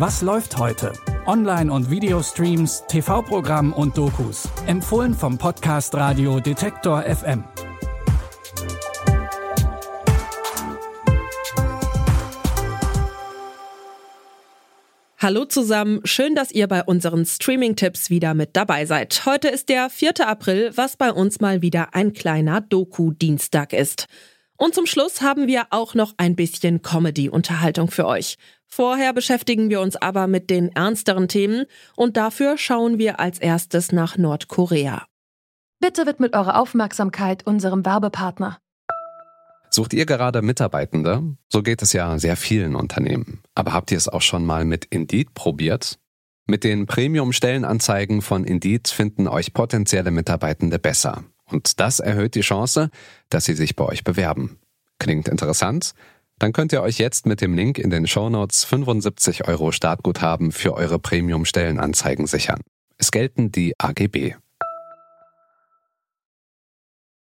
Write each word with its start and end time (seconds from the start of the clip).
Was 0.00 0.22
läuft 0.22 0.56
heute? 0.56 0.94
Online- 1.26 1.70
und 1.70 1.90
Videostreams, 1.90 2.84
TV-Programm 2.88 3.74
und 3.74 3.98
Dokus. 3.98 4.48
Empfohlen 4.66 5.12
vom 5.12 5.36
Podcast 5.36 5.94
Radio 5.94 6.40
Detektor 6.40 7.02
FM. 7.02 7.44
Hallo 15.18 15.44
zusammen, 15.44 16.00
schön, 16.04 16.34
dass 16.34 16.50
ihr 16.50 16.66
bei 16.66 16.82
unseren 16.82 17.26
Streaming-Tipps 17.26 18.08
wieder 18.08 18.32
mit 18.32 18.56
dabei 18.56 18.86
seid. 18.86 19.26
Heute 19.26 19.48
ist 19.48 19.68
der 19.68 19.90
4. 19.90 20.26
April, 20.26 20.70
was 20.76 20.96
bei 20.96 21.12
uns 21.12 21.40
mal 21.40 21.60
wieder 21.60 21.94
ein 21.94 22.14
kleiner 22.14 22.62
Doku-Dienstag 22.62 23.74
ist. 23.74 24.06
Und 24.56 24.74
zum 24.74 24.86
Schluss 24.86 25.20
haben 25.20 25.46
wir 25.46 25.66
auch 25.68 25.94
noch 25.94 26.14
ein 26.16 26.36
bisschen 26.36 26.80
Comedy-Unterhaltung 26.80 27.90
für 27.90 28.06
euch. 28.06 28.38
Vorher 28.72 29.12
beschäftigen 29.12 29.68
wir 29.68 29.80
uns 29.80 29.96
aber 29.96 30.28
mit 30.28 30.48
den 30.48 30.70
ernsteren 30.70 31.26
Themen 31.26 31.66
und 31.96 32.16
dafür 32.16 32.56
schauen 32.56 32.98
wir 32.98 33.18
als 33.18 33.38
erstes 33.38 33.90
nach 33.90 34.16
Nordkorea. 34.16 35.06
Bitte 35.80 36.06
widmet 36.06 36.34
eure 36.34 36.56
Aufmerksamkeit 36.56 37.46
unserem 37.46 37.84
Werbepartner. 37.84 38.58
Sucht 39.70 39.92
ihr 39.92 40.06
gerade 40.06 40.42
Mitarbeitende? 40.42 41.22
So 41.48 41.62
geht 41.62 41.82
es 41.82 41.92
ja 41.92 42.18
sehr 42.18 42.36
vielen 42.36 42.74
Unternehmen. 42.74 43.42
Aber 43.54 43.72
habt 43.72 43.90
ihr 43.90 43.98
es 43.98 44.08
auch 44.08 44.22
schon 44.22 44.44
mal 44.44 44.64
mit 44.64 44.84
Indeed 44.84 45.34
probiert? 45.34 45.98
Mit 46.46 46.64
den 46.64 46.86
Premium-Stellenanzeigen 46.86 48.22
von 48.22 48.44
Indeed 48.44 48.88
finden 48.88 49.28
euch 49.28 49.52
potenzielle 49.52 50.10
Mitarbeitende 50.10 50.78
besser. 50.78 51.24
Und 51.46 51.80
das 51.80 52.00
erhöht 52.00 52.34
die 52.34 52.40
Chance, 52.40 52.90
dass 53.28 53.44
sie 53.44 53.54
sich 53.54 53.76
bei 53.76 53.84
euch 53.84 54.04
bewerben. 54.04 54.58
Klingt 54.98 55.28
interessant? 55.28 55.94
Dann 56.40 56.54
könnt 56.54 56.72
ihr 56.72 56.80
euch 56.80 56.98
jetzt 56.98 57.26
mit 57.26 57.42
dem 57.42 57.54
Link 57.54 57.78
in 57.78 57.90
den 57.90 58.06
Shownotes 58.06 58.64
75 58.64 59.46
Euro 59.46 59.72
Startguthaben 59.72 60.52
für 60.52 60.72
eure 60.72 60.98
Premium-Stellenanzeigen 60.98 62.26
sichern. 62.26 62.60
Es 62.96 63.10
gelten 63.10 63.52
die 63.52 63.74
AGB. 63.78 64.36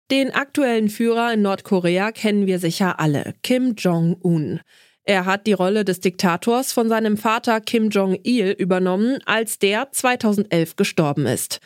Den 0.09 0.31
aktuellen 0.33 0.89
Führer 0.89 1.33
in 1.33 1.43
Nordkorea 1.43 2.11
kennen 2.11 2.47
wir 2.47 2.57
sicher 2.57 2.99
alle, 2.99 3.35
Kim 3.43 3.75
Jong-un. 3.75 4.61
Er 5.03 5.25
hat 5.25 5.45
die 5.45 5.53
Rolle 5.53 5.85
des 5.85 5.99
Diktators 5.99 6.73
von 6.73 6.89
seinem 6.89 7.15
Vater 7.15 7.61
Kim 7.61 7.89
Jong-il 7.91 8.51
übernommen, 8.51 9.19
als 9.25 9.59
der 9.59 9.91
2011 9.91 10.77
gestorben 10.77 11.27
ist. 11.27 11.59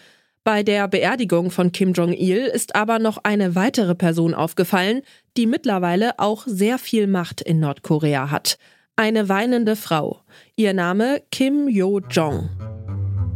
Bei 0.43 0.63
der 0.63 0.87
Beerdigung 0.87 1.51
von 1.51 1.71
Kim 1.71 1.93
Jong-il 1.93 2.37
ist 2.45 2.75
aber 2.75 2.97
noch 2.97 3.19
eine 3.23 3.55
weitere 3.55 3.93
Person 3.93 4.33
aufgefallen, 4.33 5.01
die 5.37 5.45
mittlerweile 5.45 6.17
auch 6.17 6.47
sehr 6.47 6.77
viel 6.77 7.07
Macht 7.07 7.41
in 7.41 7.59
Nordkorea 7.59 8.31
hat. 8.31 8.57
Eine 8.95 9.29
weinende 9.29 9.75
Frau. 9.75 10.21
Ihr 10.55 10.73
Name 10.73 11.21
Kim 11.31 11.67
Yo-jong. 11.67 12.49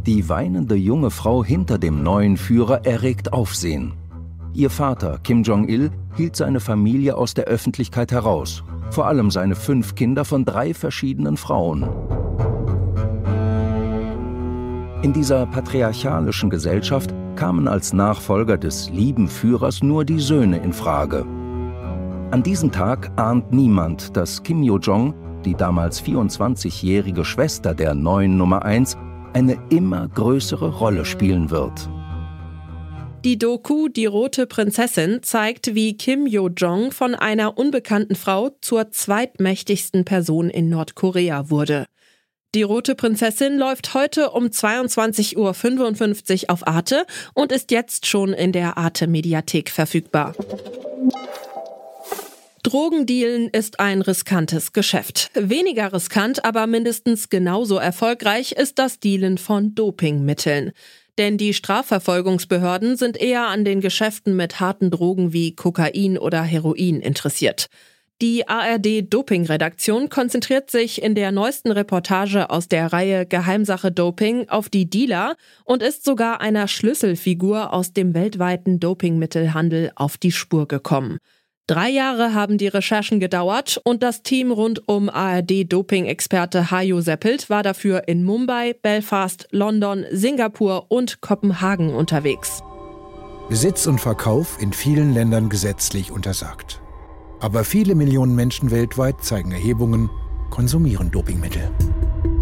Die 0.06 0.28
weinende 0.28 0.74
junge 0.74 1.10
Frau 1.10 1.44
hinter 1.44 1.78
dem 1.78 2.02
neuen 2.02 2.36
Führer 2.36 2.84
erregt 2.84 3.32
Aufsehen. 3.32 3.94
Ihr 4.52 4.70
Vater, 4.70 5.18
Kim 5.22 5.42
Jong-il, 5.42 5.90
hielt 6.16 6.36
seine 6.36 6.60
Familie 6.60 7.16
aus 7.16 7.34
der 7.34 7.46
Öffentlichkeit 7.46 8.12
heraus, 8.12 8.62
vor 8.90 9.06
allem 9.06 9.30
seine 9.30 9.56
fünf 9.56 9.94
Kinder 9.94 10.24
von 10.24 10.44
drei 10.44 10.74
verschiedenen 10.74 11.36
Frauen. 11.36 11.88
In 15.04 15.12
dieser 15.12 15.44
patriarchalischen 15.44 16.48
Gesellschaft 16.48 17.12
kamen 17.36 17.68
als 17.68 17.92
Nachfolger 17.92 18.56
des 18.56 18.88
lieben 18.88 19.28
Führers 19.28 19.82
nur 19.82 20.06
die 20.06 20.18
Söhne 20.18 20.56
in 20.56 20.72
Frage. 20.72 21.26
An 22.30 22.42
diesem 22.42 22.72
Tag 22.72 23.12
ahnt 23.16 23.52
niemand, 23.52 24.16
dass 24.16 24.42
Kim 24.42 24.62
Yo-jong, 24.62 25.12
die 25.44 25.54
damals 25.56 26.02
24-jährige 26.02 27.22
Schwester 27.22 27.74
der 27.74 27.94
neuen 27.94 28.38
Nummer 28.38 28.64
1, 28.64 28.96
eine 29.34 29.58
immer 29.68 30.08
größere 30.08 30.70
Rolle 30.70 31.04
spielen 31.04 31.50
wird. 31.50 31.90
Die 33.26 33.36
Doku 33.36 33.88
Die 33.88 34.06
Rote 34.06 34.46
Prinzessin 34.46 35.22
zeigt, 35.22 35.74
wie 35.74 35.98
Kim 35.98 36.26
Yo-jong 36.26 36.92
von 36.92 37.14
einer 37.14 37.58
unbekannten 37.58 38.14
Frau 38.14 38.56
zur 38.62 38.90
zweitmächtigsten 38.90 40.06
Person 40.06 40.48
in 40.48 40.70
Nordkorea 40.70 41.50
wurde. 41.50 41.84
Die 42.54 42.62
Rote 42.62 42.94
Prinzessin 42.94 43.58
läuft 43.58 43.94
heute 43.94 44.30
um 44.30 44.44
22.55 44.44 46.44
Uhr 46.44 46.50
auf 46.52 46.68
Arte 46.68 47.04
und 47.32 47.50
ist 47.50 47.72
jetzt 47.72 48.06
schon 48.06 48.32
in 48.32 48.52
der 48.52 48.78
Arte 48.78 49.08
Mediathek 49.08 49.70
verfügbar. 49.70 50.36
Drogendealen 52.62 53.48
ist 53.48 53.80
ein 53.80 54.02
riskantes 54.02 54.72
Geschäft. 54.72 55.32
Weniger 55.34 55.92
riskant, 55.92 56.44
aber 56.44 56.68
mindestens 56.68 57.28
genauso 57.28 57.76
erfolgreich 57.76 58.52
ist 58.52 58.78
das 58.78 59.00
Dealen 59.00 59.36
von 59.36 59.74
Dopingmitteln. 59.74 60.70
Denn 61.18 61.36
die 61.36 61.54
Strafverfolgungsbehörden 61.54 62.96
sind 62.96 63.16
eher 63.16 63.48
an 63.48 63.64
den 63.64 63.80
Geschäften 63.80 64.36
mit 64.36 64.60
harten 64.60 64.92
Drogen 64.92 65.32
wie 65.32 65.56
Kokain 65.56 66.18
oder 66.18 66.42
Heroin 66.42 67.00
interessiert. 67.00 67.68
Die 68.22 68.46
ARD 68.46 69.12
Doping-Redaktion 69.12 70.08
konzentriert 70.08 70.70
sich 70.70 71.02
in 71.02 71.16
der 71.16 71.32
neuesten 71.32 71.72
Reportage 71.72 72.48
aus 72.48 72.68
der 72.68 72.92
Reihe 72.92 73.26
Geheimsache 73.26 73.90
Doping 73.90 74.48
auf 74.48 74.68
die 74.68 74.88
Dealer 74.88 75.34
und 75.64 75.82
ist 75.82 76.04
sogar 76.04 76.40
einer 76.40 76.68
Schlüsselfigur 76.68 77.72
aus 77.72 77.92
dem 77.92 78.14
weltweiten 78.14 78.78
Dopingmittelhandel 78.78 79.90
auf 79.96 80.16
die 80.16 80.30
Spur 80.30 80.68
gekommen. 80.68 81.18
Drei 81.66 81.88
Jahre 81.88 82.34
haben 82.34 82.56
die 82.56 82.68
Recherchen 82.68 83.18
gedauert 83.18 83.80
und 83.84 84.02
das 84.02 84.22
Team 84.22 84.52
rund 84.52 84.86
um 84.86 85.08
ARD-Doping-Experte 85.08 86.70
Hajo 86.70 87.00
Seppelt 87.00 87.50
war 87.50 87.64
dafür 87.64 88.06
in 88.06 88.22
Mumbai, 88.22 88.74
Belfast, 88.80 89.48
London, 89.50 90.04
Singapur 90.12 90.86
und 90.90 91.20
Kopenhagen 91.20 91.94
unterwegs. 91.94 92.62
Besitz 93.48 93.86
und 93.86 94.00
Verkauf 94.00 94.58
in 94.60 94.72
vielen 94.72 95.14
Ländern 95.14 95.48
gesetzlich 95.48 96.12
untersagt. 96.12 96.80
Aber 97.40 97.64
viele 97.64 97.94
Millionen 97.94 98.34
Menschen 98.34 98.70
weltweit 98.70 99.22
zeigen 99.22 99.52
Erhebungen, 99.52 100.10
konsumieren 100.50 101.10
Dopingmittel. 101.10 101.70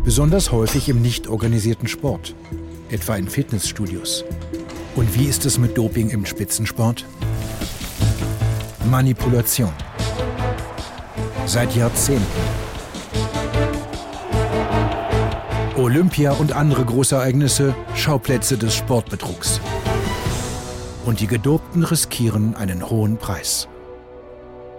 Besonders 0.05 0.53
häufig 0.53 0.89
im 0.89 1.01
nicht 1.01 1.29
organisierten 1.29 1.89
Sport, 1.89 2.35
etwa 2.91 3.17
in 3.17 3.29
Fitnessstudios. 3.29 4.25
Und 4.95 5.19
wie 5.19 5.25
ist 5.25 5.47
es 5.47 5.59
mit 5.59 5.79
Doping 5.79 6.11
im 6.11 6.27
Spitzensport? 6.27 7.07
Manipulation. 8.91 9.73
Seit 11.47 11.75
Jahrzehnten. 11.75 12.27
Olympia 15.77 16.33
und 16.33 16.53
andere 16.53 16.85
Großereignisse 16.85 17.75
Schauplätze 17.95 18.59
des 18.59 18.75
Sportbetrugs. 18.75 19.61
Und 21.05 21.21
die 21.21 21.27
Gedopten 21.27 21.83
riskieren 21.83 22.55
einen 22.55 22.89
hohen 22.89 23.17
Preis. 23.17 23.69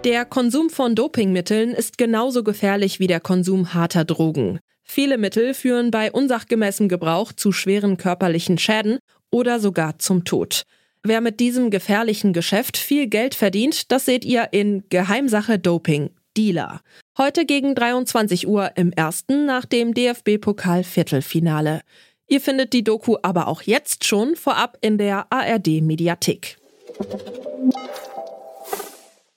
Der 0.04 0.26
Konsum 0.26 0.68
von 0.68 0.94
Dopingmitteln 0.94 1.70
ist 1.70 1.96
genauso 1.96 2.44
gefährlich 2.44 3.00
wie 3.00 3.06
der 3.06 3.20
Konsum 3.20 3.72
harter 3.72 4.04
Drogen. 4.04 4.60
Viele 4.82 5.16
Mittel 5.16 5.54
führen 5.54 5.90
bei 5.90 6.12
unsachgemäßem 6.12 6.90
Gebrauch 6.90 7.32
zu 7.32 7.52
schweren 7.52 7.96
körperlichen 7.96 8.58
Schäden 8.58 8.98
oder 9.30 9.60
sogar 9.60 9.98
zum 9.98 10.26
Tod. 10.26 10.64
Wer 11.02 11.22
mit 11.22 11.40
diesem 11.40 11.70
gefährlichen 11.70 12.34
Geschäft 12.34 12.76
viel 12.76 13.06
Geld 13.06 13.34
verdient, 13.34 13.90
das 13.90 14.04
seht 14.04 14.26
ihr 14.26 14.48
in 14.52 14.84
Geheimsache 14.90 15.58
Doping. 15.58 16.10
Dealer. 16.36 16.82
Heute 17.16 17.46
gegen 17.46 17.74
23 17.74 18.46
Uhr 18.46 18.72
im 18.76 18.92
ersten 18.92 19.46
nach 19.46 19.64
dem 19.64 19.94
DFB-Pokal-Viertelfinale. 19.94 21.80
Ihr 22.26 22.40
findet 22.42 22.74
die 22.74 22.84
Doku 22.84 23.16
aber 23.22 23.48
auch 23.48 23.62
jetzt 23.62 24.04
schon 24.04 24.36
vorab 24.36 24.76
in 24.82 24.98
der 24.98 25.28
ARD-Mediathek. 25.30 26.58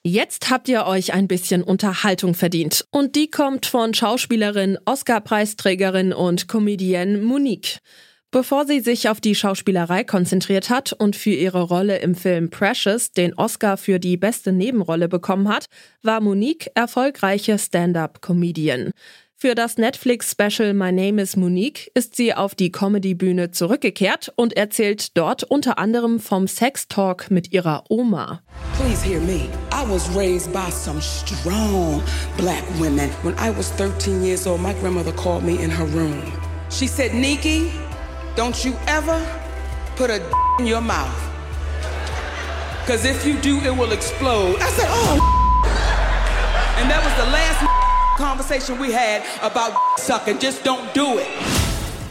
Jetzt 0.08 0.50
habt 0.50 0.70
ihr 0.70 0.86
euch 0.86 1.14
ein 1.14 1.28
bisschen 1.28 1.62
Unterhaltung 1.62 2.34
verdient. 2.34 2.86
Und 2.92 3.18
die 3.18 3.30
kommt 3.30 3.66
von 3.66 3.94
Schauspielerin, 3.94 4.78
Oscar-Preisträgerin 4.86 6.14
und 6.14 6.48
Comedienne 6.48 7.18
Monique. 7.18 7.80
Bevor 8.32 8.66
sie 8.66 8.80
sich 8.80 9.10
auf 9.10 9.20
die 9.20 9.36
Schauspielerei 9.36 10.06
konzentriert 10.06 10.70
hat 10.70 10.94
und 10.94 11.18
für 11.18 11.32
ihre 11.32 11.62
Rolle 11.62 11.98
im 11.98 12.16
Film 12.16 12.50
Precious 12.50 13.12
den 13.12 13.34
Oscar 13.34 13.76
für 13.76 14.00
die 14.00 14.16
beste 14.16 14.54
Nebenrolle 14.54 15.10
bekommen 15.10 15.50
hat, 15.50 15.66
war 16.04 16.22
Monique 16.22 16.70
erfolgreiche 16.74 17.60
Stand-up-Comedian. 17.60 18.92
Für 19.40 19.54
das 19.54 19.78
Netflix-Special 19.78 20.74
My 20.74 20.92
Name 20.92 21.22
is 21.22 21.36
Monique 21.36 21.92
ist 21.94 22.16
sie 22.16 22.34
auf 22.34 22.56
die 22.56 22.72
Comedy-Bühne 22.72 23.52
zurückgekehrt 23.52 24.34
und 24.36 24.58
erzählt 24.58 25.16
dort 25.16 25.44
unter 25.44 25.78
anderem 25.78 26.20
vom 26.20 26.48
Sex-Talk 26.48 27.30
mit 27.30 27.54
ihrer 27.54 27.84
Oma. 27.90 28.42
Please 28.78 29.06
hear 29.06 29.20
me. 29.22 29.48
I 29.72 29.88
was 29.88 30.10
raised 30.16 30.52
by 30.52 30.72
some 30.72 31.00
strong 31.00 32.02
black 32.36 32.64
women. 32.80 33.12
When 33.22 33.36
I 33.36 33.56
was 33.56 33.70
13 33.74 34.24
years 34.24 34.48
old, 34.48 34.60
my 34.60 34.74
grandmother 34.82 35.14
called 35.14 35.44
me 35.44 35.62
in 35.64 35.70
her 35.70 35.86
room. 35.86 36.24
She 36.72 36.88
said, 36.88 37.14
Nikki, 37.14 37.72
Don't 38.38 38.64
you 38.64 38.76
ever 38.86 39.20
put 39.96 40.12
a 40.12 40.22
in 40.60 40.68
your 40.68 40.80
mouth. 40.80 41.10
Because 42.82 43.04
if 43.04 43.26
you 43.26 43.36
do, 43.40 43.58
it 43.62 43.76
will 43.76 43.92
explode. 43.92 44.62
I 44.62 44.70
said, 44.70 44.86
oh. 44.90 45.37
Conversation 48.48 48.80
we 48.80 48.94
had 48.94 49.22
about 49.42 49.78
sucking. 49.98 50.38
Just 50.40 50.66
don't 50.66 50.94
do 50.94 51.20
it. 51.20 51.28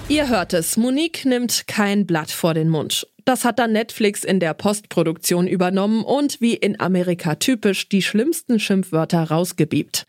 Ihr 0.08 0.28
hört 0.28 0.52
es, 0.52 0.76
Monique 0.76 1.24
nimmt 1.24 1.66
kein 1.66 2.06
Blatt 2.06 2.30
vor 2.30 2.54
den 2.54 2.68
Mund. 2.68 3.06
Das 3.24 3.44
hat 3.44 3.58
dann 3.58 3.72
Netflix 3.72 4.22
in 4.22 4.38
der 4.38 4.54
Postproduktion 4.54 5.48
übernommen 5.48 6.04
und 6.04 6.40
wie 6.40 6.54
in 6.54 6.78
Amerika 6.78 7.34
typisch 7.36 7.88
die 7.88 8.02
schlimmsten 8.02 8.60
Schimpfwörter 8.60 9.24
rausgebiebt. 9.24 10.06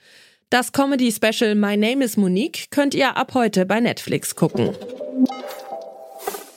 Das 0.49 0.71
Comedy-Special 0.71 1.55
My 1.55 1.75
Name 1.75 2.03
is 2.03 2.15
Monique 2.15 2.67
könnt 2.69 2.93
ihr 2.93 3.17
ab 3.17 3.33
heute 3.33 3.65
bei 3.65 3.79
Netflix 3.79 4.35
gucken. 4.35 4.75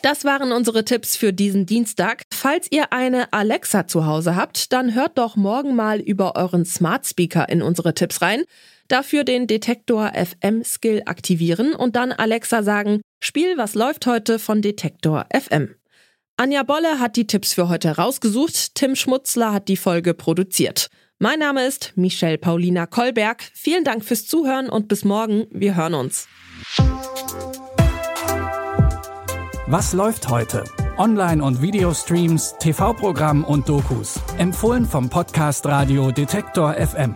Das 0.03 0.25
waren 0.25 0.53
unsere 0.53 0.85
Tipps 0.85 1.17
für 1.17 1.33
diesen 1.33 1.67
Dienstag. 1.67 2.23
Falls 2.33 2.67
ihr 2.71 2.93
eine 2.93 3.33
Alexa 3.33 3.87
zu 3.87 4.07
Hause 4.07 4.35
habt, 4.35 4.73
dann 4.73 4.95
hört 4.95 5.17
doch 5.19 5.37
morgen 5.37 5.77
mal 5.77 6.01
über 6.01 6.37
euren 6.37 6.65
Smart 6.65 7.07
Speaker 7.07 7.49
in 7.49 7.63
unsere 7.63 7.95
Tipps 7.95 8.21
rein. 8.21 8.45
Dafür 8.91 9.23
den 9.23 9.47
Detektor 9.47 10.11
FM 10.15 10.65
Skill 10.65 11.03
aktivieren 11.07 11.77
und 11.77 11.95
dann 11.95 12.11
Alexa 12.11 12.65
sagen, 12.65 13.03
Spiel, 13.23 13.57
was 13.57 13.75
läuft 13.75 14.05
heute 14.07 14.41
von 14.41 14.63
Detektor 14.63 15.27
FM. 15.33 15.77
Anja 16.37 16.65
Bolle 16.65 16.99
hat 16.99 17.15
die 17.15 17.29
Tipps 17.29 17.55
für 17.55 17.69
heute 17.69 17.97
rausgesucht, 17.97 18.75
Tim 18.75 18.97
Schmutzler 18.97 19.53
hat 19.53 19.69
die 19.69 19.77
Folge 19.77 20.13
produziert. 20.13 20.89
Mein 21.21 21.39
Name 21.39 21.65
ist 21.67 21.93
Michelle 21.95 22.37
Paulina 22.37 22.87
Kolberg. 22.87 23.45
Vielen 23.55 23.85
Dank 23.85 24.05
fürs 24.05 24.27
Zuhören 24.27 24.69
und 24.69 24.89
bis 24.89 25.05
morgen. 25.05 25.47
Wir 25.53 25.77
hören 25.77 25.95
uns. 25.95 26.27
Was 29.69 29.93
läuft 29.93 30.29
heute? 30.29 30.65
Online- 30.99 31.45
und 31.45 31.63
Videostreams, 31.63 32.57
TV-Programm 32.59 33.45
und 33.45 33.69
Dokus. 33.69 34.19
Empfohlen 34.39 34.85
vom 34.85 35.09
Podcast 35.09 35.65
Radio 35.67 36.11
Detektor 36.11 36.75
FM. 36.75 37.15